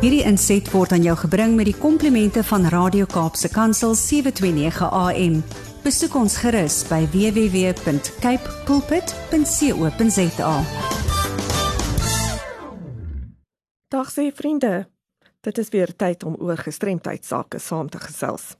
[0.00, 5.34] Hierdie inset word aan jou gebring met die komplimente van Radio Kaapse Kansel 729 AM.
[5.84, 10.54] Besoek ons gerus by www.cape pulpit.co.za.
[13.92, 14.88] Dag sê vriende.
[15.44, 18.56] Dit is weer tyd om oor gestremdheid sake saam te gesels.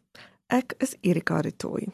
[0.52, 1.88] Ek is Erika Retoy.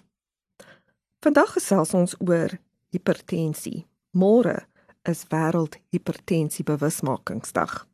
[1.22, 2.58] Vandag gesels ons oor
[2.90, 3.86] hipertensie.
[4.10, 4.66] Môre
[5.06, 7.86] is wêreld hipertensie bewusmakingsdag.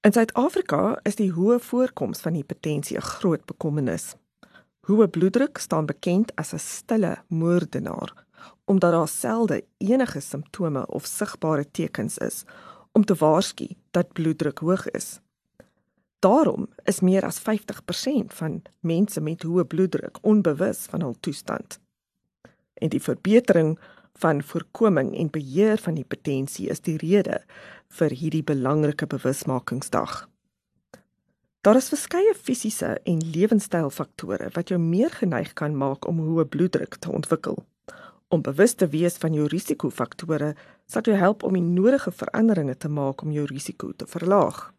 [0.00, 4.14] In Suid-Afrika is die hoë voorkoms van hipertensie 'n groot bekommernis.
[4.88, 8.24] Hoë bloeddruk staan bekend as 'n stille moordenaar
[8.64, 12.44] omdat daar selde enige simptome of sigbare tekens is
[12.92, 15.20] om te waarsku dat bloeddruk hoog is.
[16.18, 21.78] Daarom is meer as 50% van mense met hoë bloeddruk onbewus van hul toestand.
[22.74, 23.78] En die verbetering
[24.14, 27.44] van voorkoming en beheer van hipertensie is die rede
[27.98, 30.28] vir hierdie belangrike bewusmakingsdag.
[31.60, 36.96] Daar is verskeie fisiese en lewenstylfaktore wat jou meer geneig kan maak om hoë bloeddruk
[36.96, 37.58] te ontwikkel.
[38.30, 40.54] Om bewus te wees van jou risikofaktore
[40.88, 44.70] sal jou help om die nodige veranderinge te maak om jou risiko te verlaag.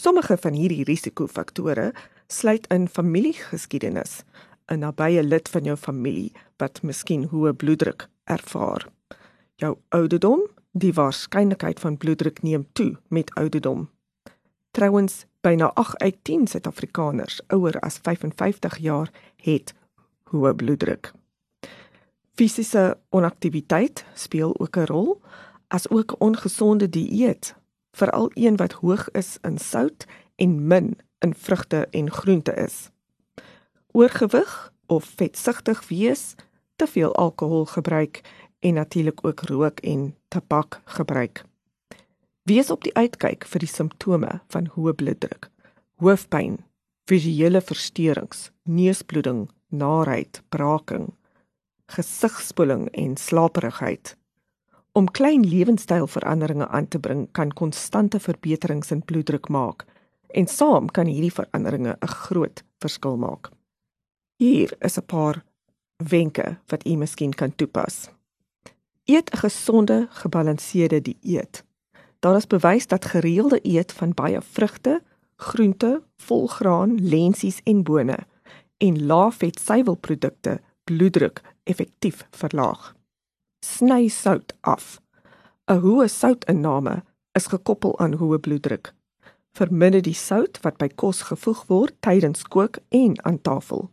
[0.00, 1.92] Sommige van hierdie risikofaktore
[2.26, 4.24] sluit in familiegeskiedenis,
[4.70, 8.86] 'n nabye lid van jou familie wat miskien hoë bloeddruk ervaar.
[9.56, 13.88] Jou ouderdom, die waarskynlikheid van bloeddruk neem toe met ouderdom.
[14.70, 19.74] Trouwens, byna 8 uit 10 Suid-Afrikaners ouer as 55 jaar het
[20.30, 21.12] hoë bloeddruk.
[22.34, 25.20] Fisiese onaktiwiteit speel ook 'n rol,
[25.68, 27.54] as ook ongesonde dieet,
[27.92, 32.90] veral een wat hoog is in sout en min in vrugte en groente is.
[33.92, 36.34] Oorgewig of vetsigtig wees,
[36.76, 38.20] te veel alkohol gebruik
[38.60, 41.44] en natuurlik ook rook en tabak gebruik.
[42.42, 45.50] Wees op die uitkyk vir die simptome van hoë bloeddruk,
[46.00, 46.58] hoofpyn,
[47.10, 51.10] visuele versteurings, neusbloeding, naarheid, braaking,
[51.90, 54.16] gesigspoeling en slaperigheid.
[54.92, 59.84] Om klein lewenstylveranderinge aan te bring kan konstante verbeterings in bloeddruk maak
[60.34, 63.50] en saam kan hierdie veranderinge 'n groot verskil maak.
[64.36, 65.44] Hier is 'n paar
[65.96, 68.10] wenke wat u miskien kan toepas.
[69.10, 71.64] Eet 'n gesonde, gebalanseerde dieet.
[72.18, 75.02] Daar is bewys dat gereelde eet van baie vrugte,
[75.36, 78.18] groente, volgraan, lensies en bone
[78.76, 82.94] en lae-vet suiwelprodukte bloeddruk effektief verlaag.
[83.66, 85.00] Sny sout af.
[85.64, 88.94] 'n Hoë soutinname is gekoppel aan hoë bloeddruk.
[89.52, 93.90] Verminder die sout wat by kos gevoeg word tydens kook en aan tafel.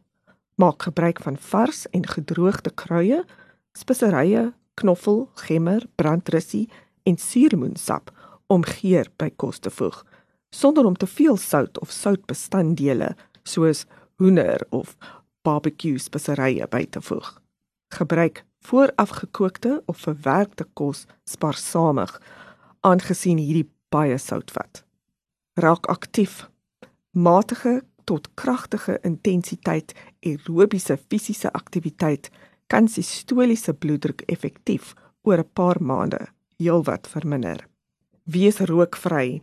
[0.55, 3.23] Maak gebruik van vars en gedroogde kruie,
[3.71, 6.67] speserye, knoffel, gemmer, brandrussie
[7.03, 8.11] en suurlemoensap
[8.47, 10.03] om geur by kos te voeg,
[10.53, 13.85] sonder om te veel sout of soutbestanddele soos
[14.21, 14.95] hoender of
[15.45, 17.27] barbecue speserye by te voeg.
[17.95, 22.11] Gebruik voorafgekookte of verwerkte kos spaarsamig
[22.87, 24.83] aangesien hierdie baie sout vat.
[25.57, 26.45] Raak aktief.
[27.11, 29.93] Matige tot kragtige intensiteit
[30.23, 32.29] aerobiese fisiese aktiwiteit
[32.67, 37.67] kan sistoliese bloeddruk effektief oor 'n paar maande heelwat verminder.
[38.23, 39.41] Wees rookvry.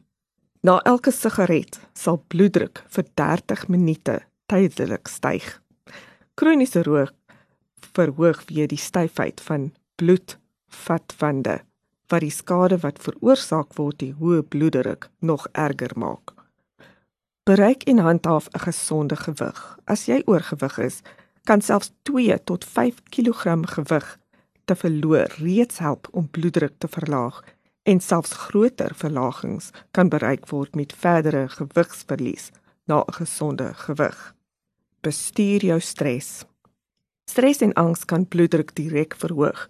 [0.61, 5.63] Na elke sigaret sal bloeddruk vir 30 minute tydelik styg.
[6.35, 7.15] Kroniese rook
[7.95, 11.61] verhoog weer die styfheid van bloedvatwande
[12.09, 16.35] wat die skade wat veroorsaak word die hoë bloeddruk nog erger maak.
[17.45, 19.79] Bereik en handhaaf 'n gesonde gewig.
[19.85, 21.03] As jy oorgewig is,
[21.45, 24.19] kan selfs 2 tot 5 kg gewig
[24.65, 27.43] te verloor reeds help om bloeddruk te verlaag
[27.83, 32.51] en selfs groter verlagings kan bereik word met verdere gewigsverlies
[32.85, 34.35] na 'n gesonde gewig.
[35.01, 36.45] Bestuur jou stres.
[37.25, 39.69] Stres en angs kan bloeddruk direk verhoog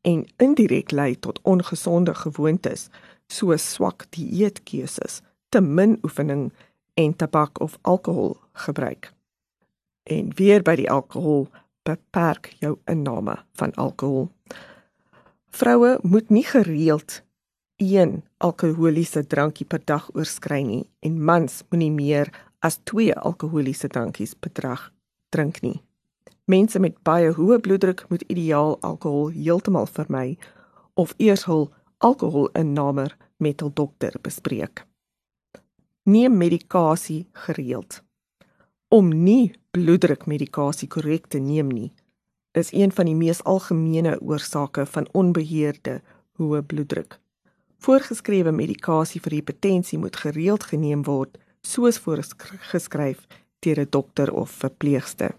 [0.00, 2.88] en indirek lei tot ongesonde gewoontes
[3.26, 6.52] soos swak dieetkeuses, te min oefening
[6.94, 9.13] en tabak of alkohol gebruik.
[10.04, 11.48] En weer by die alkohol,
[11.84, 14.28] beperk jou inname van alkohol.
[15.54, 17.22] Vroue moet nie gereeld
[17.76, 22.30] een alkoholiese drankie per dag oorskry nie en mans moenie meer
[22.64, 24.88] as 2 alkoholiese drankies per dag
[25.34, 25.82] drink nie.
[26.44, 30.38] Mense met baie hoë bloeddruk moet ideaal alkohol heeltemal vermy
[30.94, 33.08] of eers hul alkoholinname
[33.38, 34.84] met hul dokter bespreek
[36.04, 38.03] neem medikasie gereeld.
[38.94, 41.88] Om nie bloeddrukmedikasie korrek te neem nie,
[42.54, 45.96] is een van die mees algemene oorsake van onbeheerde
[46.38, 47.16] hoë bloeddruk.
[47.82, 51.34] Voorgeskrewe medikasie vir hipertensie moet gereeld geneem word,
[51.66, 53.26] soos voorgeskryf
[53.66, 55.34] deur 'n dokter of verpleegster.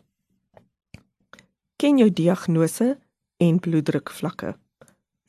[1.79, 2.97] Ken jou diagnose
[3.37, 4.55] en bloeddrukvlakke.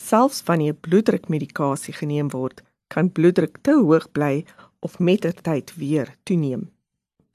[0.02, 4.44] Selfs wanneer bloeddrukmedikasie geneem word, kan bloeddruk te hoog bly
[4.80, 6.75] of met die tyd weer toeneem.